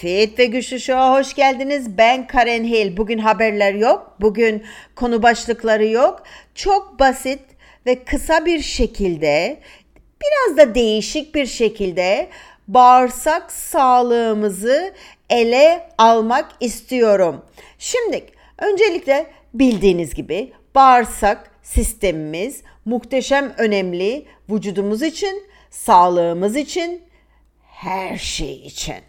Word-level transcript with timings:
Fit 0.00 0.38
ve 0.38 0.46
Güçlü 0.46 0.80
Show'a 0.80 1.18
hoş 1.18 1.34
geldiniz. 1.34 1.98
Ben 1.98 2.26
Karen 2.26 2.64
Hill. 2.64 2.96
Bugün 2.96 3.18
haberler 3.18 3.74
yok. 3.74 4.16
Bugün 4.20 4.64
konu 4.96 5.22
başlıkları 5.22 5.86
yok. 5.86 6.22
Çok 6.54 6.98
basit 7.00 7.40
ve 7.86 8.04
kısa 8.04 8.46
bir 8.46 8.60
şekilde, 8.60 9.60
biraz 10.22 10.56
da 10.56 10.74
değişik 10.74 11.34
bir 11.34 11.46
şekilde 11.46 12.28
bağırsak 12.68 13.52
sağlığımızı 13.52 14.94
ele 15.30 15.88
almak 15.98 16.50
istiyorum. 16.60 17.44
Şimdi 17.78 18.24
öncelikle 18.58 19.26
bildiğiniz 19.54 20.14
gibi 20.14 20.52
bağırsak 20.74 21.50
sistemimiz 21.62 22.62
muhteşem 22.84 23.54
önemli 23.58 24.26
vücudumuz 24.50 25.02
için, 25.02 25.42
sağlığımız 25.70 26.56
için, 26.56 27.02
her 27.62 28.18
şey 28.18 28.54
için. 28.54 29.07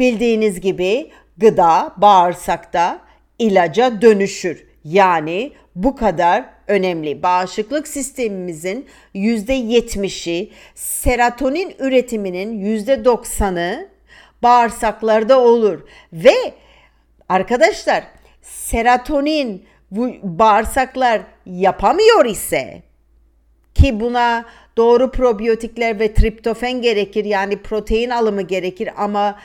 Bildiğiniz 0.00 0.60
gibi 0.60 1.10
gıda 1.36 1.94
bağırsakta 1.96 3.00
ilaca 3.38 4.02
dönüşür. 4.02 4.66
Yani 4.84 5.52
bu 5.74 5.96
kadar 5.96 6.44
önemli. 6.68 7.22
Bağışıklık 7.22 7.88
sistemimizin 7.88 8.86
%70'i, 9.14 10.52
serotonin 10.74 11.74
üretiminin 11.78 12.78
%90'ı 12.78 13.88
bağırsaklarda 14.42 15.40
olur. 15.40 15.80
Ve 16.12 16.34
arkadaşlar 17.28 18.04
serotonin 18.42 19.66
bu 19.90 20.10
bağırsaklar 20.22 21.20
yapamıyor 21.46 22.24
ise 22.24 22.82
ki 23.74 24.00
buna 24.00 24.44
doğru 24.76 25.10
probiyotikler 25.10 26.00
ve 26.00 26.14
triptofen 26.14 26.82
gerekir 26.82 27.24
yani 27.24 27.56
protein 27.56 28.10
alımı 28.10 28.42
gerekir 28.42 28.90
ama 28.96 29.38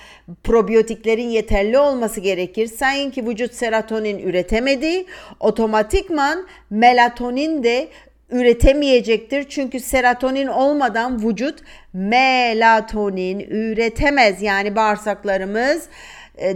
probiyotiklerin 0.44 1.30
yeterli 1.30 1.78
olması 1.78 2.20
gerekir. 2.20 2.68
Sayın 2.68 3.14
vücut 3.18 3.54
serotonin 3.54 4.20
üretemedi 4.20 5.06
otomatikman 5.40 6.48
melatonin 6.70 7.64
de 7.64 7.88
üretemeyecektir. 8.30 9.46
Çünkü 9.50 9.80
serotonin 9.80 10.48
olmadan 10.48 11.30
vücut 11.30 11.60
melatonin 11.94 13.40
üretemez. 13.40 14.42
Yani 14.42 14.76
bağırsaklarımız 14.76 15.84
e, 16.38 16.56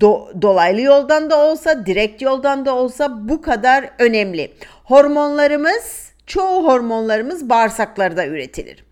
do, 0.00 0.28
dolaylı 0.42 0.80
yoldan 0.80 1.30
da 1.30 1.38
olsa, 1.38 1.86
direkt 1.86 2.22
yoldan 2.22 2.66
da 2.66 2.74
olsa 2.74 3.28
bu 3.28 3.42
kadar 3.42 3.90
önemli. 3.98 4.52
Hormonlarımız 4.84 6.05
çoğu 6.26 6.64
hormonlarımız 6.64 7.48
bağırsaklarda 7.48 8.26
üretilir. 8.26 8.84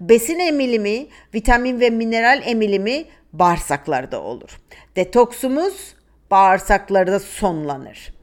Besin 0.00 0.38
emilimi, 0.38 1.06
vitamin 1.34 1.80
ve 1.80 1.90
mineral 1.90 2.42
emilimi 2.44 3.04
bağırsaklarda 3.32 4.22
olur. 4.22 4.60
Detoksumuz 4.96 5.94
bağırsaklarda 6.30 7.20
sonlanır. 7.20 8.14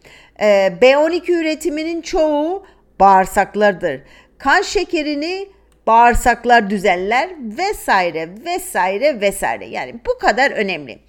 Ee, 0.41 0.73
B12 0.81 1.31
üretiminin 1.31 2.01
çoğu 2.01 2.65
bağırsaklardır. 2.99 4.01
Kan 4.37 4.61
şekerini 4.61 5.49
bağırsaklar 5.87 6.69
düzenler 6.69 7.29
vesaire 7.39 8.29
vesaire 8.45 9.21
vesaire. 9.21 9.65
Yani 9.65 9.95
bu 10.07 10.19
kadar 10.19 10.51
önemli. 10.51 10.99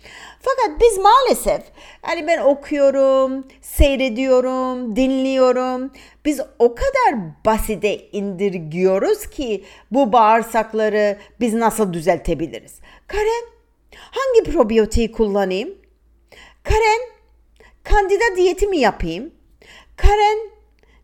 Fakat 0.41 0.81
biz 0.81 0.98
maalesef 0.98 1.62
yani 2.08 2.26
ben 2.26 2.38
okuyorum, 2.38 3.44
seyrediyorum, 3.60 4.97
dinliyorum. 4.97 5.92
Biz 6.25 6.41
o 6.59 6.75
kadar 6.75 7.20
basite 7.44 8.09
indirgiyoruz 8.12 9.26
ki 9.26 9.64
bu 9.91 10.12
bağırsakları 10.12 11.19
biz 11.41 11.54
nasıl 11.54 11.92
düzeltebiliriz? 11.92 12.80
Karen 13.06 13.44
hangi 13.94 14.53
probiyotiği 14.53 15.12
kullanayım? 15.12 15.75
Karen 16.62 17.00
kandida 17.82 18.36
diyeti 18.36 18.66
mi 18.66 18.78
yapayım? 18.78 19.34
Karen 19.97 20.38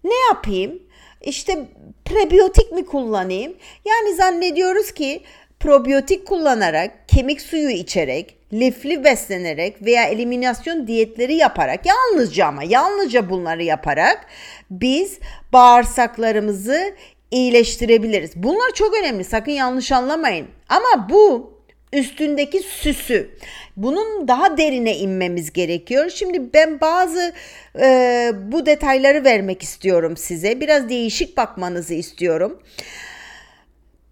ne 0.05 0.15
yapayım? 0.28 0.82
İşte 1.22 1.69
prebiyotik 2.04 2.72
mi 2.72 2.87
kullanayım? 2.87 3.56
Yani 3.84 4.15
zannediyoruz 4.15 4.93
ki 4.93 5.22
probiyotik 5.60 6.27
kullanarak, 6.27 7.09
kemik 7.09 7.41
suyu 7.41 7.71
içerek, 7.71 8.37
lifli 8.53 9.04
beslenerek 9.04 9.82
veya 9.82 10.05
eliminasyon 10.05 10.87
diyetleri 10.87 11.34
yaparak 11.34 11.81
yalnızca 11.87 12.47
ama 12.47 12.62
yalnızca 12.62 13.31
bunları 13.31 13.62
yaparak 13.62 14.26
biz 14.71 15.19
bağırsaklarımızı 15.53 16.94
iyileştirebiliriz. 17.31 18.31
Bunlar 18.37 18.71
çok 18.75 18.94
önemli. 18.94 19.25
Sakın 19.25 19.53
yanlış 19.53 19.93
anlamayın. 19.93 20.47
Ama 20.69 21.09
bu 21.10 21.53
üstündeki 21.93 22.60
süsü. 22.60 23.31
Bunun 23.76 24.28
daha 24.28 24.59
derine 24.59 24.97
inmemiz 24.97 25.53
gerekiyor. 25.53 26.10
Şimdi 26.10 26.53
ben 26.54 26.81
bazı 26.81 27.32
e, 27.81 28.31
bu 28.42 28.66
detayları 28.66 29.25
vermek 29.25 29.62
istiyorum 29.62 30.16
size. 30.16 30.60
Biraz 30.60 30.88
değişik 30.88 31.37
bakmanızı 31.37 31.94
istiyorum. 31.94 32.62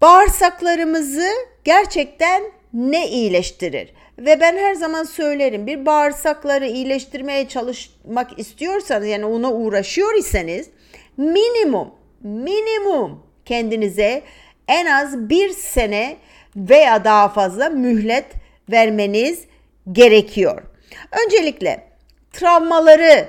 Bağırsaklarımızı 0.01 1.29
gerçekten 1.63 2.43
ne 2.73 3.09
iyileştirir? 3.09 3.93
Ve 4.19 4.39
ben 4.39 4.57
her 4.57 4.75
zaman 4.75 5.03
söylerim 5.03 5.67
bir 5.67 5.85
bağırsakları 5.85 6.67
iyileştirmeye 6.67 7.47
çalışmak 7.47 8.39
istiyorsanız 8.39 9.07
yani 9.07 9.25
ona 9.25 9.53
uğraşıyor 9.53 10.15
iseniz 10.15 10.69
minimum 11.17 11.91
minimum 12.23 13.23
kendinize 13.45 14.21
en 14.67 14.85
az 14.85 15.29
bir 15.29 15.49
sene 15.49 16.17
veya 16.55 17.03
daha 17.03 17.29
fazla 17.29 17.69
mühlet 17.69 18.25
vermeniz 18.71 19.45
gerekiyor. 19.91 20.63
Öncelikle 21.25 21.83
travmaları 22.33 23.27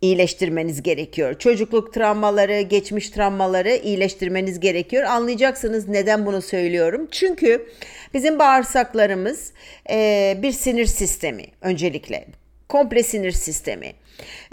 iyileştirmeniz 0.00 0.82
gerekiyor. 0.82 1.38
Çocukluk 1.38 1.94
travmaları, 1.94 2.60
geçmiş 2.60 3.10
travmaları 3.10 3.76
iyileştirmeniz 3.76 4.60
gerekiyor. 4.60 5.02
Anlayacaksınız 5.02 5.88
neden 5.88 6.26
bunu 6.26 6.42
söylüyorum. 6.42 7.08
Çünkü 7.10 7.66
bizim 8.14 8.38
bağırsaklarımız 8.38 9.52
e, 9.90 10.36
bir 10.42 10.52
sinir 10.52 10.86
sistemi 10.86 11.44
öncelikle. 11.60 12.26
Komple 12.68 13.02
sinir 13.02 13.32
sistemi. 13.32 13.92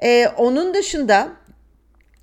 E, 0.03 0.28
onun 0.38 0.73
dışında 0.73 1.31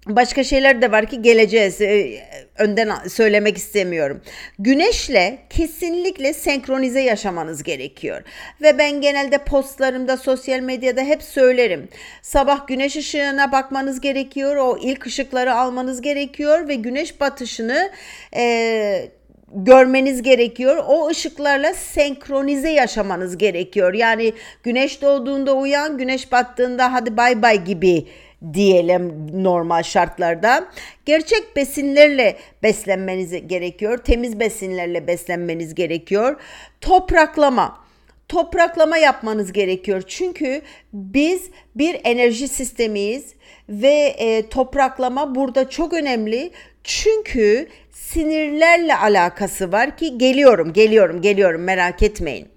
Başka 0.06 0.44
şeyler 0.44 0.82
de 0.82 0.92
var 0.92 1.06
ki 1.06 1.22
geleceğiz. 1.22 1.80
Ee, 1.80 2.22
önden 2.58 2.90
söylemek 3.08 3.56
istemiyorum. 3.56 4.20
Güneşle 4.58 5.38
kesinlikle 5.50 6.32
senkronize 6.32 7.00
yaşamanız 7.00 7.62
gerekiyor. 7.62 8.22
Ve 8.62 8.78
ben 8.78 9.00
genelde 9.00 9.38
postlarımda, 9.38 10.16
sosyal 10.16 10.60
medyada 10.60 11.00
hep 11.00 11.22
söylerim. 11.22 11.88
Sabah 12.22 12.66
güneş 12.66 12.96
ışığına 12.96 13.52
bakmanız 13.52 14.00
gerekiyor. 14.00 14.56
O 14.56 14.78
ilk 14.82 15.06
ışıkları 15.06 15.54
almanız 15.54 16.00
gerekiyor 16.00 16.68
ve 16.68 16.74
güneş 16.74 17.20
batışını 17.20 17.90
e, 18.36 19.08
görmeniz 19.52 20.22
gerekiyor. 20.22 20.84
O 20.88 21.08
ışıklarla 21.08 21.74
senkronize 21.74 22.70
yaşamanız 22.70 23.38
gerekiyor. 23.38 23.94
Yani 23.94 24.32
güneş 24.62 25.02
doğduğunda 25.02 25.52
uyan, 25.52 25.98
güneş 25.98 26.32
battığında 26.32 26.92
hadi 26.92 27.16
bay 27.16 27.42
bay 27.42 27.64
gibi 27.64 28.06
diyelim 28.53 29.30
normal 29.42 29.83
şartlarda. 29.83 30.68
Gerçek 31.06 31.56
besinlerle 31.56 32.36
beslenmeniz 32.62 33.47
gerekiyor. 33.47 33.98
Temiz 33.98 34.41
besinlerle 34.41 35.06
beslenmeniz 35.06 35.74
gerekiyor. 35.74 36.41
Topraklama 36.80 37.86
topraklama 38.28 38.98
yapmanız 38.98 39.53
gerekiyor. 39.53 40.03
Çünkü 40.06 40.62
biz 40.92 41.50
bir 41.74 42.00
enerji 42.04 42.48
sistemiyiz 42.48 43.34
ve 43.68 44.15
e, 44.18 44.48
topraklama 44.48 45.34
burada 45.34 45.71
çok 45.71 45.92
önemli. 45.92 46.50
Çünkü 46.84 47.68
sinirlerle 47.92 48.97
alakası 48.97 49.72
var 49.72 49.97
ki 49.97 50.18
geliyorum, 50.18 50.72
geliyorum, 50.72 51.22
geliyorum 51.22 51.62
merak 51.62 52.03
etmeyin. 52.03 52.48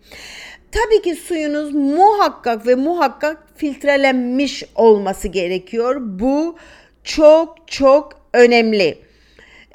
Tabii 0.71 1.01
ki 1.01 1.15
suyunuz 1.15 1.73
muhakkak 1.73 2.67
ve 2.67 2.75
muhakkak 2.75 3.37
filtrelenmiş 3.55 4.63
olması 4.75 5.27
gerekiyor. 5.27 5.95
Bu 5.99 6.55
çok 7.03 7.67
çok 7.67 8.21
önemli. 8.33 8.97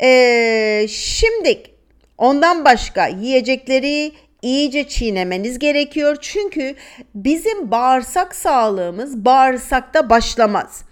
Ee, 0.03 0.87
şimdi 0.89 1.63
ondan 2.19 2.65
başka 2.65 3.07
yiyecekleri 3.07 4.13
iyice 4.43 4.89
çiğnemeniz 4.89 5.59
gerekiyor. 5.59 6.17
Çünkü 6.21 6.75
bizim 7.15 7.71
bağırsak 7.71 8.35
sağlığımız 8.35 9.25
bağırsakta 9.25 10.11
başlamaz. 10.11 10.85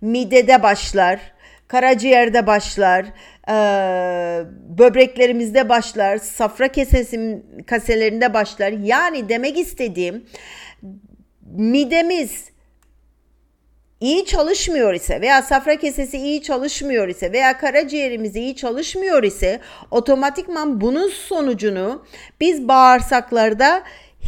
midede 0.00 0.62
başlar, 0.62 1.20
karaciğerde 1.68 2.46
başlar, 2.46 3.04
e, 3.48 3.56
böbreklerimizde 4.78 5.68
başlar, 5.68 6.18
safra 6.18 6.68
kesesi 6.68 7.42
kaselerinde 7.66 8.34
başlar. 8.34 8.70
Yani 8.72 9.28
demek 9.28 9.58
istediğim 9.58 10.26
midemiz 11.42 12.50
iyi 14.00 14.24
çalışmıyor 14.24 14.94
ise 14.94 15.20
veya 15.20 15.42
safra 15.42 15.76
kesesi 15.76 16.18
iyi 16.18 16.42
çalışmıyor 16.42 17.08
ise 17.08 17.32
veya 17.32 17.58
karaciğerimiz 17.58 18.36
iyi 18.36 18.56
çalışmıyor 18.56 19.22
ise 19.22 19.60
otomatikman 19.90 20.80
bunun 20.80 21.08
sonucunu 21.08 22.04
biz 22.40 22.68
bağırsaklarda 22.68 23.82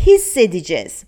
hissedeceğiz. 0.06 1.04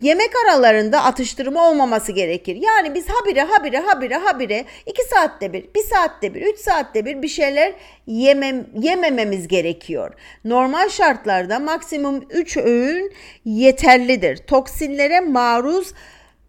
Yemek 0.00 0.30
aralarında 0.44 1.04
atıştırma 1.04 1.70
olmaması 1.70 2.12
gerekir. 2.12 2.56
Yani 2.56 2.94
biz 2.94 3.06
habire 3.08 3.42
habire 3.42 3.78
habire 3.78 4.14
habire 4.14 4.64
2 4.86 5.02
saatte 5.02 5.52
bir, 5.52 5.64
1 5.74 5.80
saatte 5.80 6.34
bir, 6.34 6.42
3 6.42 6.58
saatte 6.58 7.04
bir 7.04 7.22
bir 7.22 7.28
şeyler 7.28 7.72
yemem, 8.06 8.66
yemememiz 8.78 9.48
gerekiyor. 9.48 10.14
Normal 10.44 10.88
şartlarda 10.88 11.58
maksimum 11.58 12.24
3 12.30 12.56
öğün 12.56 13.12
yeterlidir. 13.44 14.36
Toksinlere 14.36 15.20
maruz 15.20 15.92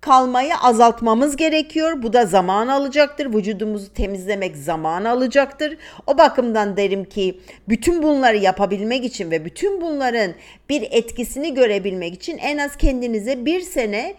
kalmayı 0.02 0.58
azaltmamız 0.58 1.36
gerekiyor. 1.36 2.04
Bu 2.04 2.14
da 2.14 2.26
zaman 2.26 2.68
alacaktır. 2.68 3.34
Vücudumuzu 3.34 3.94
temizlemek 3.94 4.58
zaman 4.58 5.06
alacaktır. 5.06 5.78
O 6.08 6.18
bakımdan 6.18 6.78
derim 6.78 7.06
ki 7.06 7.40
bütün 7.70 8.04
bunları 8.04 8.38
yapabilmek 8.38 9.06
için 9.06 9.32
ve 9.32 9.46
bütün 9.46 9.82
bunların 9.82 10.34
bir 10.70 10.88
etkisini 10.92 11.54
görebilmek 11.54 12.14
için 12.14 12.38
en 12.38 12.58
az 12.58 12.76
kendinize 12.76 13.46
bir 13.46 13.62
sene 13.62 14.16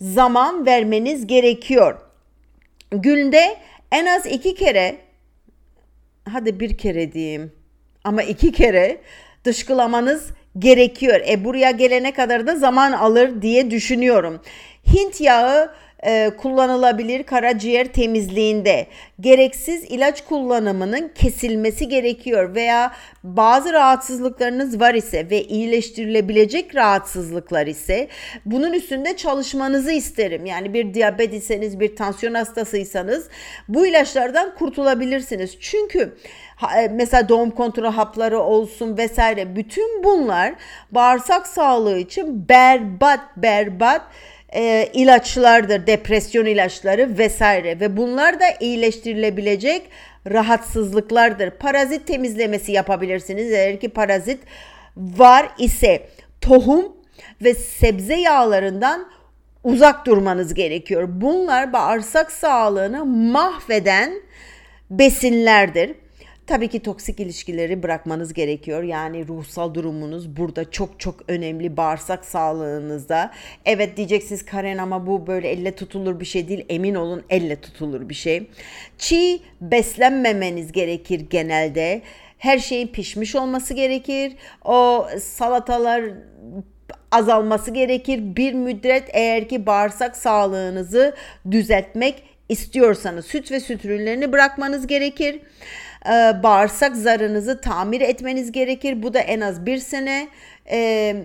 zaman 0.00 0.66
vermeniz 0.66 1.26
gerekiyor. 1.26 2.00
Günde 2.90 3.56
en 3.92 4.06
az 4.06 4.26
iki 4.26 4.54
kere 4.54 4.96
hadi 6.28 6.60
bir 6.60 6.78
kere 6.78 7.12
diyeyim 7.12 7.52
ama 8.04 8.22
iki 8.22 8.52
kere 8.52 9.00
dışkılamanız 9.44 10.30
gerekiyor. 10.58 11.20
E 11.28 11.44
buraya 11.44 11.70
gelene 11.70 12.12
kadar 12.12 12.46
da 12.46 12.56
zaman 12.56 12.92
alır 12.92 13.42
diye 13.42 13.70
düşünüyorum. 13.70 14.40
Hint 14.94 15.20
yağı 15.20 15.70
e, 16.06 16.30
kullanılabilir 16.36 17.22
karaciğer 17.22 17.86
temizliğinde. 17.86 18.86
Gereksiz 19.20 19.84
ilaç 19.84 20.24
kullanımının 20.24 21.12
kesilmesi 21.14 21.88
gerekiyor 21.88 22.54
veya 22.54 22.92
bazı 23.24 23.72
rahatsızlıklarınız 23.72 24.80
var 24.80 24.94
ise 24.94 25.30
ve 25.30 25.42
iyileştirilebilecek 25.44 26.74
rahatsızlıklar 26.74 27.66
ise 27.66 28.08
bunun 28.44 28.72
üstünde 28.72 29.16
çalışmanızı 29.16 29.92
isterim. 29.92 30.46
Yani 30.46 30.74
bir 30.74 30.94
diyabet 30.94 31.34
iseniz, 31.34 31.80
bir 31.80 31.96
tansiyon 31.96 32.34
hastasıysanız 32.34 33.28
bu 33.68 33.86
ilaçlardan 33.86 34.54
kurtulabilirsiniz. 34.54 35.56
Çünkü 35.60 36.16
e, 36.76 36.88
mesela 36.88 37.28
doğum 37.28 37.50
kontrol 37.50 37.92
hapları 37.92 38.40
olsun 38.40 38.96
vesaire 38.96 39.56
bütün 39.56 40.04
bunlar 40.04 40.54
bağırsak 40.90 41.46
sağlığı 41.46 41.98
için 41.98 42.48
berbat 42.48 43.20
berbat 43.36 44.02
e, 44.56 44.90
ilaçlardır, 44.92 45.86
depresyon 45.86 46.46
ilaçları 46.46 47.18
vesaire 47.18 47.80
ve 47.80 47.96
bunlar 47.96 48.40
da 48.40 48.44
iyileştirilebilecek 48.60 49.82
rahatsızlıklardır. 50.30 51.50
Parazit 51.50 52.06
temizlemesi 52.06 52.72
yapabilirsiniz 52.72 53.52
eğer 53.52 53.80
ki 53.80 53.88
parazit 53.88 54.40
var 54.96 55.48
ise 55.58 56.08
tohum 56.40 56.92
ve 57.42 57.54
sebze 57.54 58.16
yağlarından 58.16 59.08
uzak 59.64 60.06
durmanız 60.06 60.54
gerekiyor. 60.54 61.08
Bunlar 61.08 61.72
bağırsak 61.72 62.32
sağlığını 62.32 63.04
mahveden 63.04 64.12
besinlerdir. 64.90 65.94
Tabii 66.46 66.68
ki 66.68 66.80
toksik 66.82 67.20
ilişkileri 67.20 67.82
bırakmanız 67.82 68.32
gerekiyor. 68.32 68.82
Yani 68.82 69.28
ruhsal 69.28 69.74
durumunuz 69.74 70.36
burada 70.36 70.70
çok 70.70 71.00
çok 71.00 71.14
önemli 71.28 71.76
bağırsak 71.76 72.24
sağlığınızda. 72.24 73.32
Evet 73.64 73.96
diyeceksiniz 73.96 74.44
Karen 74.44 74.78
ama 74.78 75.06
bu 75.06 75.26
böyle 75.26 75.48
elle 75.48 75.74
tutulur 75.74 76.20
bir 76.20 76.24
şey 76.24 76.48
değil. 76.48 76.64
Emin 76.68 76.94
olun 76.94 77.22
elle 77.30 77.60
tutulur 77.60 78.08
bir 78.08 78.14
şey. 78.14 78.50
Çiğ 78.98 79.40
beslenmemeniz 79.60 80.72
gerekir 80.72 81.20
genelde. 81.30 82.02
Her 82.38 82.58
şeyin 82.58 82.88
pişmiş 82.88 83.34
olması 83.34 83.74
gerekir. 83.74 84.32
O 84.64 85.06
salatalar 85.20 86.04
azalması 87.10 87.70
gerekir. 87.70 88.36
Bir 88.36 88.52
müddet 88.52 89.04
eğer 89.12 89.48
ki 89.48 89.66
bağırsak 89.66 90.16
sağlığınızı 90.16 91.14
düzeltmek 91.50 92.22
istiyorsanız 92.48 93.26
süt 93.26 93.52
ve 93.52 93.60
süt 93.60 93.84
ürünlerini 93.84 94.32
bırakmanız 94.32 94.86
gerekir. 94.86 95.40
Ee, 96.10 96.42
bağırsak 96.42 96.96
zarınızı 96.96 97.60
tamir 97.60 98.00
etmeniz 98.00 98.52
gerekir. 98.52 99.02
Bu 99.02 99.14
da 99.14 99.18
en 99.18 99.40
az 99.40 99.66
bir 99.66 99.78
sene 99.78 100.28
e, 100.70 101.16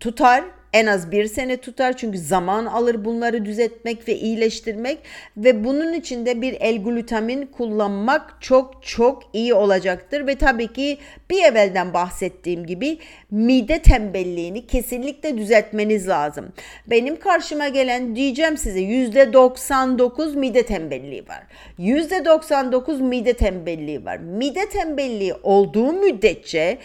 tutar 0.00 0.44
en 0.72 0.86
az 0.86 1.12
bir 1.12 1.26
sene 1.26 1.56
tutar 1.56 1.96
çünkü 1.96 2.18
zaman 2.18 2.66
alır 2.66 3.04
bunları 3.04 3.44
düzeltmek 3.44 4.08
ve 4.08 4.16
iyileştirmek 4.16 4.98
ve 5.36 5.64
bunun 5.64 5.92
için 5.92 6.26
de 6.26 6.42
bir 6.42 6.56
el-glutamin 6.60 7.46
kullanmak 7.46 8.38
çok 8.40 8.82
çok 8.82 9.22
iyi 9.32 9.54
olacaktır 9.54 10.26
ve 10.26 10.34
tabii 10.34 10.72
ki 10.72 10.98
bir 11.30 11.44
evvelden 11.44 11.94
bahsettiğim 11.94 12.66
gibi 12.66 12.98
mide 13.30 13.82
tembelliğini 13.82 14.66
kesinlikle 14.66 15.38
düzeltmeniz 15.38 16.08
lazım. 16.08 16.52
Benim 16.86 17.20
karşıma 17.20 17.68
gelen 17.68 18.16
diyeceğim 18.16 18.56
size 18.56 18.80
%99 18.80 20.36
mide 20.36 20.66
tembelliği 20.66 21.24
var. 21.28 21.42
%99 21.78 23.02
mide 23.02 23.32
tembelliği 23.32 24.04
var. 24.04 24.16
Mide 24.18 24.68
tembelliği 24.68 25.34
olduğu 25.42 25.92
müddetçe 25.92 26.78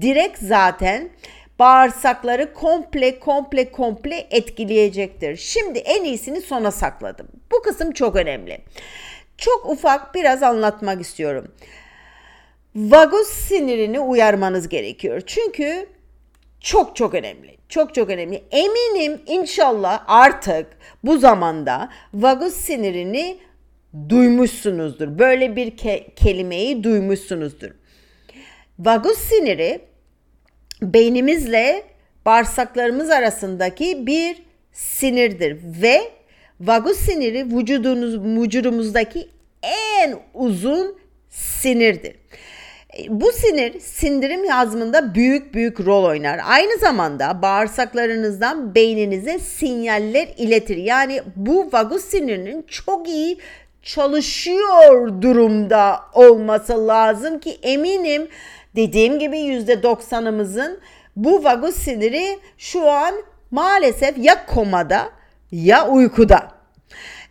direkt 0.00 0.38
zaten 0.38 1.10
bağırsakları 1.58 2.54
komple 2.54 3.18
komple 3.18 3.72
komple 3.72 4.26
etkileyecektir. 4.30 5.36
Şimdi 5.36 5.78
en 5.78 6.04
iyisini 6.04 6.40
sona 6.40 6.70
sakladım. 6.70 7.28
Bu 7.52 7.62
kısım 7.62 7.92
çok 7.92 8.16
önemli. 8.16 8.58
Çok 9.38 9.66
ufak 9.70 10.14
biraz 10.14 10.42
anlatmak 10.42 11.00
istiyorum. 11.00 11.54
Vagus 12.76 13.28
sinirini 13.28 14.00
uyarmanız 14.00 14.68
gerekiyor. 14.68 15.22
Çünkü 15.26 15.86
çok 16.60 16.96
çok 16.96 17.14
önemli. 17.14 17.58
Çok 17.68 17.94
çok 17.94 18.10
önemli. 18.10 18.42
Eminim 18.50 19.20
inşallah 19.26 20.04
artık 20.06 20.66
bu 21.04 21.18
zamanda 21.18 21.88
vagus 22.14 22.54
sinirini 22.54 23.38
duymuşsunuzdur. 24.08 25.18
Böyle 25.18 25.56
bir 25.56 25.70
ke- 25.76 26.14
kelimeyi 26.14 26.84
duymuşsunuzdur. 26.84 27.70
Vagus 28.78 29.18
siniri 29.18 29.87
beynimizle 30.82 31.82
bağırsaklarımız 32.26 33.10
arasındaki 33.10 34.06
bir 34.06 34.42
sinirdir 34.72 35.56
ve 35.82 36.00
vagus 36.60 36.98
siniri 36.98 37.56
vücudunuz, 37.56 38.42
vücudumuzdaki 38.42 39.28
en 39.62 40.18
uzun 40.34 40.98
sinirdir. 41.30 42.16
Bu 43.08 43.32
sinir 43.32 43.80
sindirim 43.80 44.44
yazımında 44.44 45.14
büyük 45.14 45.54
büyük 45.54 45.80
rol 45.80 46.04
oynar. 46.04 46.40
Aynı 46.46 46.78
zamanda 46.78 47.42
bağırsaklarınızdan 47.42 48.74
beyninize 48.74 49.38
sinyaller 49.38 50.28
iletir. 50.36 50.76
Yani 50.76 51.22
bu 51.36 51.68
vagus 51.72 52.04
sinirinin 52.04 52.62
çok 52.68 53.08
iyi 53.08 53.38
çalışıyor 53.82 55.22
durumda 55.22 56.00
olması 56.14 56.88
lazım 56.88 57.38
ki 57.38 57.58
eminim 57.62 58.28
Dediğim 58.76 59.18
gibi 59.18 59.36
%90'ımızın 59.36 60.80
bu 61.16 61.44
vagus 61.44 61.76
siniri 61.76 62.38
şu 62.58 62.90
an 62.90 63.14
maalesef 63.50 64.18
ya 64.18 64.46
komada 64.46 65.10
ya 65.52 65.88
uykuda. 65.88 66.48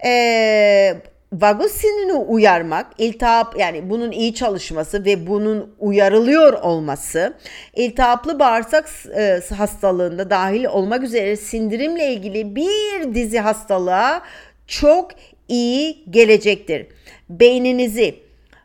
Ee, 0.06 0.98
vagus 1.34 1.72
sinirini 1.72 2.14
uyarmak, 2.14 2.88
iltihap 2.98 3.60
yani 3.60 3.90
bunun 3.90 4.12
iyi 4.12 4.34
çalışması 4.34 5.06
ve 5.06 5.28
bunun 5.28 5.76
uyarılıyor 5.80 6.54
olması 6.54 7.34
iltihaplı 7.76 8.40
bağırsak 8.40 8.90
e, 9.18 9.42
hastalığında 9.58 10.30
dahil 10.30 10.66
olmak 10.66 11.04
üzere 11.04 11.36
sindirimle 11.36 12.14
ilgili 12.14 12.56
bir 12.56 13.16
dizi 13.16 13.40
hastalığa 13.40 14.22
çok 14.68 15.12
iyi 15.48 16.04
gelecektir. 16.10 16.88
Beyninizi, 17.30 18.16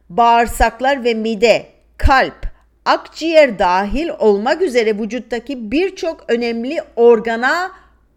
bağırsaklar 0.08 1.04
ve 1.04 1.14
mide, 1.14 1.66
kalp, 1.96 2.51
akciğer 2.84 3.58
dahil 3.58 4.08
olmak 4.18 4.62
üzere 4.62 4.98
vücuttaki 4.98 5.70
birçok 5.70 6.24
önemli 6.28 6.80
organa 6.96 7.72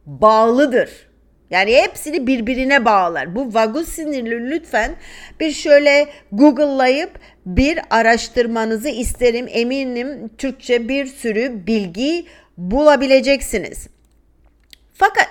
bağlıdır. 0.05 0.89
Yani 1.49 1.75
hepsini 1.75 2.27
birbirine 2.27 2.85
bağlar. 2.85 3.35
Bu 3.35 3.53
vagus 3.53 3.89
sinirli 3.89 4.51
lütfen 4.51 4.95
bir 5.39 5.51
şöyle 5.51 6.07
Google'layıp 6.31 7.19
bir 7.45 7.79
araştırmanızı 7.89 8.89
isterim. 8.89 9.47
Eminim 9.49 10.29
Türkçe 10.37 10.89
bir 10.89 11.05
sürü 11.05 11.67
bilgi 11.67 12.25
bulabileceksiniz. 12.57 13.87
Fakat 14.93 15.29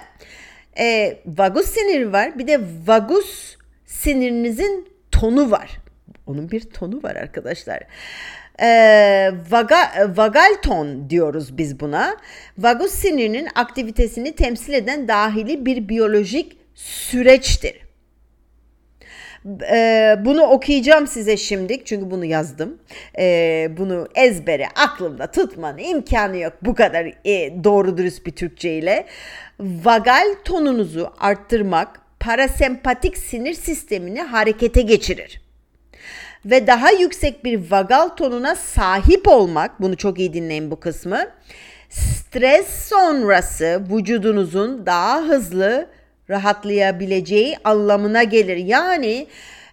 e, 0.78 1.16
vagus 1.26 1.66
siniri 1.66 2.12
var 2.12 2.38
bir 2.38 2.46
de 2.46 2.60
vagus 2.86 3.56
sinirinizin 3.86 4.88
tonu 5.12 5.50
var. 5.50 5.70
Onun 6.26 6.50
bir 6.50 6.60
tonu 6.60 7.02
var 7.02 7.16
arkadaşlar. 7.16 7.80
Ee, 8.62 9.30
vaga, 9.50 9.76
vagal 10.16 10.54
ton 10.62 11.10
diyoruz 11.10 11.58
biz 11.58 11.80
buna. 11.80 12.16
Vagus 12.58 12.92
sinirinin 12.92 13.48
aktivitesini 13.54 14.34
temsil 14.34 14.72
eden 14.72 15.08
dahili 15.08 15.66
bir 15.66 15.88
biyolojik 15.88 16.56
süreçtir. 16.74 17.84
Ee, 19.72 20.16
bunu 20.24 20.42
okuyacağım 20.42 21.06
size 21.06 21.36
şimdi 21.36 21.84
çünkü 21.84 22.10
bunu 22.10 22.24
yazdım. 22.24 22.78
Ee, 23.18 23.68
bunu 23.76 24.08
ezbere 24.14 24.66
aklımda 24.76 25.30
tutmanın 25.30 25.78
imkanı 25.78 26.36
yok 26.36 26.52
bu 26.62 26.74
kadar 26.74 27.12
e, 27.24 27.64
doğru 27.64 27.96
dürüst 27.96 28.26
bir 28.26 28.32
Türkçe 28.32 28.72
ile. 28.72 29.06
Vagal 29.60 30.34
tonunuzu 30.44 31.12
arttırmak 31.18 32.00
parasempatik 32.20 33.18
sinir 33.18 33.54
sistemini 33.54 34.22
harekete 34.22 34.82
geçirir. 34.82 35.43
Ve 36.44 36.66
daha 36.66 36.90
yüksek 36.90 37.44
bir 37.44 37.70
vagal 37.70 38.08
tonuna 38.08 38.54
sahip 38.54 39.28
olmak, 39.28 39.80
bunu 39.80 39.96
çok 39.96 40.18
iyi 40.18 40.32
dinleyin 40.32 40.70
bu 40.70 40.80
kısmı, 40.80 41.26
stres 41.88 42.88
sonrası 42.88 43.82
vücudunuzun 43.90 44.86
daha 44.86 45.22
hızlı 45.22 45.88
rahatlayabileceği 46.30 47.56
anlamına 47.64 48.22
gelir. 48.22 48.56
Yani 48.56 49.26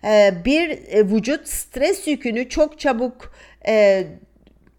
e, 0.03 0.33
bir 0.45 0.69
e, 0.69 1.09
vücut 1.09 1.47
stres 1.47 2.07
yükünü 2.07 2.49
çok 2.49 2.79
çabuk 2.79 3.33
e, 3.67 4.03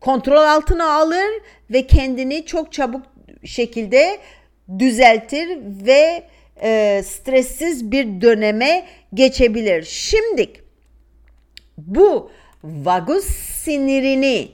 kontrol 0.00 0.42
altına 0.42 0.92
alır 0.92 1.42
ve 1.70 1.86
kendini 1.86 2.46
çok 2.46 2.72
çabuk 2.72 3.02
şekilde 3.44 4.18
düzeltir 4.78 5.58
ve 5.86 6.22
e, 6.62 7.02
stressiz 7.04 7.90
bir 7.90 8.20
döneme 8.20 8.86
geçebilir. 9.14 9.82
Şimdi 9.82 10.61
bu 11.78 12.30
vagus 12.64 13.24
sinirini 13.34 14.52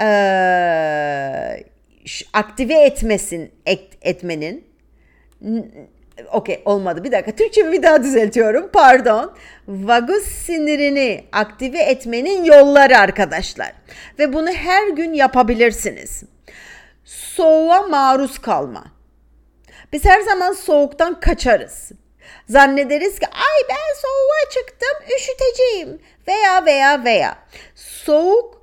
e, 0.00 0.08
aktive 2.32 2.74
etmesin 2.74 3.52
et, 3.66 3.84
etmenin 4.02 4.66
Okey 6.32 6.62
olmadı 6.64 7.04
bir 7.04 7.12
dakika 7.12 7.32
Türkçemi 7.32 7.72
bir 7.72 7.82
daha 7.82 8.02
düzeltiyorum 8.02 8.70
pardon. 8.72 9.36
Vagus 9.68 10.24
sinirini 10.24 11.24
aktive 11.32 11.78
etmenin 11.78 12.44
yolları 12.44 12.98
arkadaşlar. 12.98 13.72
Ve 14.18 14.32
bunu 14.32 14.48
her 14.48 14.88
gün 14.88 15.12
yapabilirsiniz. 15.12 16.22
Soğuğa 17.04 17.82
maruz 17.82 18.38
kalma. 18.38 18.84
Biz 19.92 20.04
her 20.04 20.20
zaman 20.20 20.52
soğuktan 20.52 21.20
kaçarız. 21.20 21.92
Zannederiz 22.48 23.18
ki 23.18 23.26
ay 23.26 23.68
ben 23.68 23.94
soğuğa 24.02 24.50
çıktım 24.50 25.16
üşüteceğim 25.16 26.00
veya 26.28 26.66
veya 26.66 27.04
veya. 27.04 27.36
Soğuk 27.74 28.62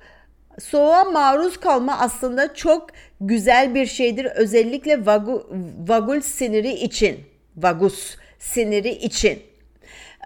soğuğa 0.60 1.04
maruz 1.04 1.60
kalma 1.60 1.98
aslında 1.98 2.54
çok 2.54 2.90
güzel 3.20 3.74
bir 3.74 3.86
şeydir. 3.86 4.24
Özellikle 4.24 5.06
vagu, 5.06 5.50
vagul 5.88 6.20
siniri 6.20 6.70
için. 6.70 7.20
Vagus 7.56 8.16
siniri 8.38 8.90
için. 8.90 9.42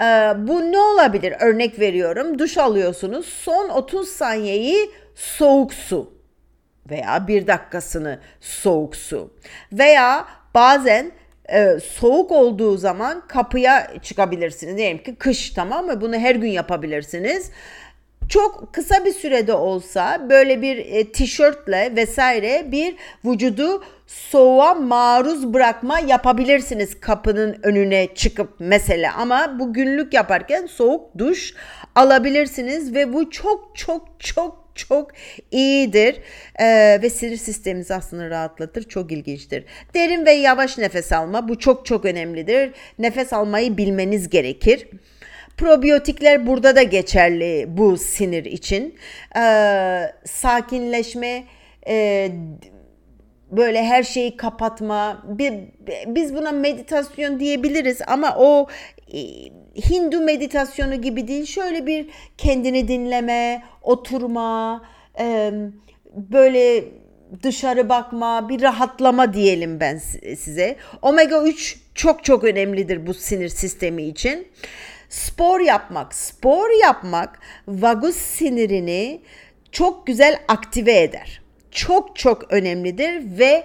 Ee, 0.00 0.04
bu 0.36 0.72
ne 0.72 0.78
olabilir? 0.78 1.34
Örnek 1.40 1.80
veriyorum. 1.80 2.38
Duş 2.38 2.58
alıyorsunuz. 2.58 3.26
Son 3.26 3.68
30 3.68 4.08
saniyeyi 4.08 4.90
soğuk 5.14 5.74
su 5.74 6.12
veya 6.90 7.28
bir 7.28 7.46
dakikasını 7.46 8.18
soğuk 8.40 8.96
su 8.96 9.32
veya 9.72 10.28
bazen 10.54 11.12
e, 11.48 11.80
soğuk 11.80 12.32
olduğu 12.32 12.76
zaman 12.76 13.22
kapıya 13.28 13.90
çıkabilirsiniz. 14.02 14.76
Diyelim 14.76 14.98
ki 14.98 15.14
kış 15.14 15.50
tamam 15.50 15.86
mı? 15.86 16.00
Bunu 16.00 16.16
her 16.16 16.34
gün 16.34 16.50
yapabilirsiniz 16.50 17.50
çok 18.28 18.74
kısa 18.74 19.04
bir 19.04 19.12
sürede 19.12 19.52
olsa 19.52 20.26
böyle 20.30 20.62
bir 20.62 20.76
e, 20.76 21.12
tişörtle 21.12 21.92
vesaire 21.96 22.72
bir 22.72 22.96
vücudu 23.24 23.84
soğuğa 24.06 24.74
maruz 24.74 25.54
bırakma 25.54 26.00
yapabilirsiniz 26.00 27.00
kapının 27.00 27.58
önüne 27.62 28.14
çıkıp 28.14 28.50
mesela 28.58 29.14
ama 29.16 29.58
bu 29.58 29.72
günlük 29.72 30.14
yaparken 30.14 30.66
soğuk 30.66 31.18
duş 31.18 31.54
alabilirsiniz 31.94 32.94
ve 32.94 33.12
bu 33.12 33.30
çok 33.30 33.70
çok 33.74 34.08
çok 34.18 34.67
çok 34.78 35.10
iyidir 35.50 36.20
ee, 36.60 36.98
ve 37.02 37.10
sinir 37.10 37.36
sisteminizi 37.36 37.94
aslında 37.94 38.30
rahatlatır. 38.30 38.82
Çok 38.82 39.12
ilginçtir. 39.12 39.64
Derin 39.94 40.26
ve 40.26 40.32
yavaş 40.32 40.78
nefes 40.78 41.12
alma 41.12 41.48
bu 41.48 41.58
çok 41.58 41.86
çok 41.86 42.04
önemlidir. 42.04 42.70
Nefes 42.98 43.32
almayı 43.32 43.76
bilmeniz 43.76 44.28
gerekir. 44.28 44.88
Probiyotikler 45.56 46.46
burada 46.46 46.76
da 46.76 46.82
geçerli 46.82 47.66
bu 47.68 47.96
sinir 47.96 48.44
için. 48.44 48.94
Ee, 49.36 50.12
sakinleşme, 50.24 51.44
e, 51.88 52.30
böyle 53.50 53.84
her 53.84 54.02
şeyi 54.02 54.36
kapatma. 54.36 55.24
Bir, 55.28 55.54
biz 56.06 56.34
buna 56.34 56.52
meditasyon 56.52 57.40
diyebiliriz 57.40 57.98
ama 58.06 58.34
o 58.38 58.66
e, 59.12 59.18
Hindu 59.90 60.20
meditasyonu 60.20 61.02
gibi 61.02 61.28
değil. 61.28 61.46
Şöyle 61.46 61.86
bir 61.86 62.06
kendini 62.38 62.88
dinleme, 62.88 63.62
oturma, 63.82 64.84
böyle 66.14 66.84
dışarı 67.42 67.88
bakma, 67.88 68.48
bir 68.48 68.62
rahatlama 68.62 69.32
diyelim 69.32 69.80
ben 69.80 69.98
size. 70.36 70.76
Omega 71.02 71.42
3 71.42 71.80
çok 71.94 72.24
çok 72.24 72.44
önemlidir 72.44 73.06
bu 73.06 73.14
sinir 73.14 73.48
sistemi 73.48 74.02
için. 74.02 74.48
Spor 75.08 75.60
yapmak. 75.60 76.14
Spor 76.14 76.80
yapmak 76.82 77.40
vagus 77.68 78.16
sinirini 78.16 79.20
çok 79.72 80.06
güzel 80.06 80.40
aktive 80.48 81.00
eder. 81.00 81.42
Çok 81.70 82.16
çok 82.16 82.52
önemlidir 82.52 83.38
ve 83.38 83.64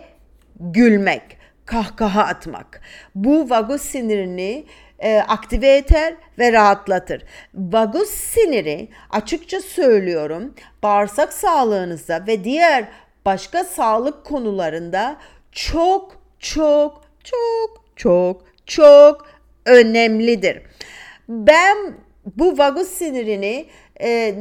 gülmek, 0.59 1.21
kahkaha 1.65 2.23
atmak. 2.23 2.81
Bu 3.15 3.49
vagus 3.49 3.81
sinirini 3.81 4.65
e, 5.03 5.17
aktive 5.17 5.77
eder 5.77 6.13
ve 6.39 6.51
rahatlatır. 6.51 7.23
Vagus 7.53 8.09
siniri 8.09 8.87
açıkça 9.09 9.61
söylüyorum 9.61 10.53
bağırsak 10.83 11.33
sağlığınızda 11.33 12.27
ve 12.27 12.43
diğer 12.43 12.87
başka 13.25 13.63
sağlık 13.63 14.25
konularında 14.25 15.15
çok 15.51 16.17
çok 16.39 17.01
çok 17.23 17.83
çok 17.95 18.41
çok 18.65 19.27
önemlidir. 19.65 20.61
Ben 21.29 21.77
bu 22.37 22.57
vagus 22.57 22.87
sinirini 22.87 23.65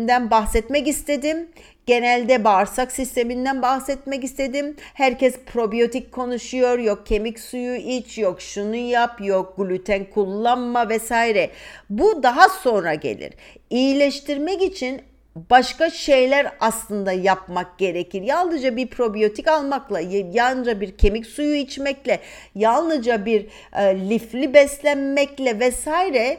den 0.09 0.31
bahsetmek 0.31 0.89
istedim. 0.89 1.49
Genelde 1.87 2.45
bağırsak 2.45 2.93
sisteminden 2.93 3.63
bahsetmek 3.63 4.25
istedim. 4.25 4.77
Herkes 4.95 5.35
probiyotik 5.47 6.13
konuşuyor. 6.13 6.79
Yok 6.79 7.07
kemik 7.07 7.41
suyu 7.41 7.75
iç, 7.75 8.19
yok 8.19 8.41
şunu 8.41 8.77
yap, 8.77 9.21
yok 9.21 9.57
gluten 9.57 10.05
kullanma 10.05 10.89
vesaire. 10.89 11.51
Bu 11.91 12.23
daha 12.23 12.49
sonra 12.49 12.95
gelir. 12.95 13.33
İyileştirmek 13.71 14.63
için 14.63 15.03
başka 15.37 15.91
şeyler 15.91 16.53
aslında 16.61 17.13
yapmak 17.13 17.79
gerekir. 17.79 18.23
Yalnızca 18.23 18.77
bir 18.77 18.87
probiyotik 18.87 19.49
almakla, 19.49 20.01
yalnızca 20.33 20.81
bir 20.81 20.97
kemik 20.97 21.27
suyu 21.27 21.55
içmekle, 21.55 22.21
yalnızca 22.55 23.27
bir 23.27 23.47
e, 23.73 24.11
lifli 24.11 24.55
beslenmekle 24.55 25.61
vesaire 25.61 26.39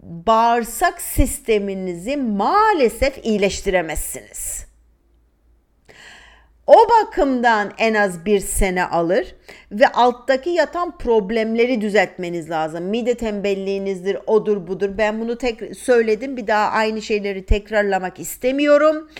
bağırsak 0.00 1.00
sisteminizi 1.00 2.16
maalesef 2.16 3.24
iyileştiremezsiniz. 3.24 4.63
O 6.66 6.76
bakımdan 6.88 7.72
en 7.78 7.94
az 7.94 8.26
bir 8.26 8.40
sene 8.40 8.84
alır 8.84 9.34
ve 9.72 9.88
alttaki 9.88 10.50
yatan 10.50 10.98
problemleri 10.98 11.80
düzeltmeniz 11.80 12.50
lazım. 12.50 12.84
Mide 12.84 13.14
tembelliğinizdir, 13.14 14.18
odur 14.26 14.66
budur. 14.66 14.90
Ben 14.98 15.20
bunu 15.20 15.38
tek 15.38 15.76
söyledim. 15.76 16.36
Bir 16.36 16.46
daha 16.46 16.70
aynı 16.70 17.02
şeyleri 17.02 17.46
tekrarlamak 17.46 18.20
istemiyorum. 18.20 19.10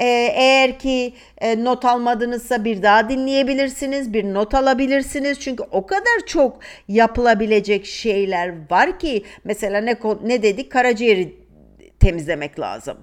Ee, 0.00 0.04
eğer 0.34 0.78
ki 0.78 1.12
e, 1.38 1.64
not 1.64 1.84
almadınızsa 1.84 2.64
bir 2.64 2.82
daha 2.82 3.08
dinleyebilirsiniz, 3.08 4.12
bir 4.12 4.24
not 4.24 4.54
alabilirsiniz. 4.54 5.40
Çünkü 5.40 5.62
o 5.70 5.86
kadar 5.86 6.26
çok 6.26 6.58
yapılabilecek 6.88 7.86
şeyler 7.86 8.70
var 8.70 8.98
ki 8.98 9.24
mesela 9.44 9.80
ne 9.80 9.96
ne 10.24 10.42
dedik? 10.42 10.72
Karaciğeri 10.72 11.43
temizlemek 12.04 12.60
lazım. 12.60 12.96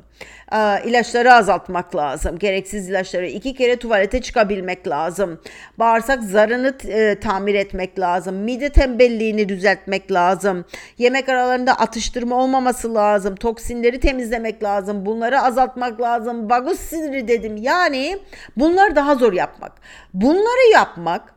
Ee, 0.53 0.58
ilaçları 0.86 1.34
azaltmak 1.34 1.96
lazım. 1.96 2.39
Gereksiz 2.39 2.89
ilaçları 2.89 3.27
iki 3.27 3.53
kere 3.53 3.75
tuvalete 3.75 4.22
çıkabilmek 4.22 4.88
lazım. 4.88 5.41
Bağırsak 5.79 6.24
zarını 6.24 6.77
e, 6.88 7.20
tamir 7.20 7.55
etmek 7.55 8.00
lazım. 8.00 8.36
Mide 8.36 8.70
tembelliğini 8.70 9.50
düzeltmek 9.50 10.12
lazım. 10.12 10.65
Yemek 10.98 11.29
aralarında 11.29 11.74
atıştırma 11.74 12.36
olmaması 12.36 12.96
lazım. 12.96 13.36
Toksinleri 13.36 14.00
temizlemek 14.00 14.63
lazım. 14.63 15.05
Bunları 15.05 15.41
azaltmak 15.41 16.01
lazım. 16.01 16.50
Vagus 16.50 16.79
siniri 16.79 17.27
dedim. 17.27 17.58
Yani 17.58 18.20
bunlar 18.58 18.96
daha 18.96 19.15
zor 19.15 19.34
yapmak. 19.34 19.72
Bunları 20.13 20.72
yapmak 20.74 21.34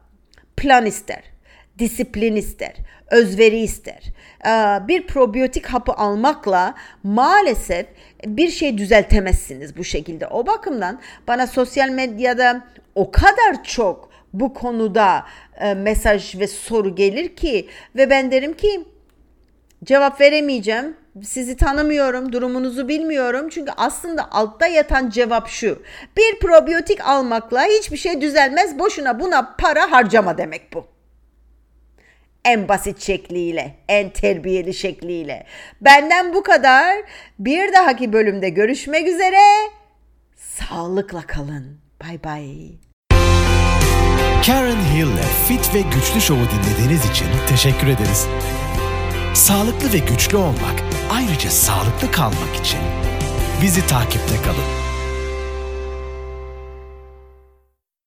plan 0.57 0.87
ister. 0.87 1.34
Disiplin 1.79 2.37
ister, 2.37 2.75
özveri 3.11 3.59
ister. 3.59 4.03
Ee, 4.47 4.89
bir 4.89 5.07
probiyotik 5.07 5.67
hapı 5.67 5.93
almakla 5.93 6.75
maalesef 7.03 7.87
bir 8.27 8.49
şey 8.49 8.79
düzeltemezsiniz 8.79 9.77
bu 9.77 9.85
şekilde. 9.85 10.27
O 10.27 10.47
bakımdan 10.47 11.01
bana 11.29 11.47
sosyal 11.47 11.89
medyada 11.89 12.65
o 12.95 13.11
kadar 13.11 13.65
çok 13.65 14.11
bu 14.33 14.55
konuda 14.55 15.25
e, 15.61 15.75
mesaj 15.75 16.39
ve 16.39 16.47
soru 16.47 16.95
gelir 16.95 17.37
ki 17.37 17.69
ve 17.97 18.11
ben 18.11 18.31
derim 18.31 18.53
ki 18.53 18.85
cevap 19.85 20.21
veremeyeceğim. 20.21 20.97
Sizi 21.23 21.57
tanımıyorum, 21.57 22.33
durumunuzu 22.33 22.89
bilmiyorum. 22.89 23.49
Çünkü 23.49 23.73
aslında 23.77 24.33
altta 24.33 24.67
yatan 24.67 25.11
cevap 25.11 25.49
şu. 25.49 25.83
Bir 26.17 26.39
probiyotik 26.41 27.09
almakla 27.09 27.65
hiçbir 27.65 27.97
şey 27.97 28.21
düzelmez. 28.21 28.79
Boşuna 28.79 29.21
buna 29.21 29.55
para 29.59 29.91
harcama 29.93 30.39
demek 30.39 30.73
bu. 30.75 30.94
En 32.45 32.69
basit 32.69 33.03
şekliyle, 33.03 33.75
en 33.89 34.11
terbiyeli 34.11 34.75
şekliyle. 34.75 35.47
Benden 35.81 36.35
bu 36.35 36.43
kadar. 36.43 36.97
Bir 37.39 37.73
dahaki 37.73 38.13
bölümde 38.13 38.49
görüşmek 38.49 39.09
üzere. 39.09 39.41
Sağlıkla 40.37 41.23
kalın. 41.23 41.81
Bay 42.03 42.25
bay. 42.25 42.45
Karen 44.47 44.77
Hill'le 44.95 45.47
Fit 45.49 45.75
ve 45.75 45.81
Güçlü 45.81 46.21
Show'u 46.21 46.47
dinlediğiniz 46.51 47.11
için 47.11 47.27
teşekkür 47.49 47.87
ederiz. 47.87 48.27
Sağlıklı 49.35 49.93
ve 49.93 49.99
güçlü 49.99 50.37
olmak, 50.37 50.83
ayrıca 51.13 51.51
sağlıklı 51.51 52.11
kalmak 52.11 52.57
için 52.61 52.81
bizi 53.63 53.87
takipte 53.87 54.37
kalın. 54.45 54.84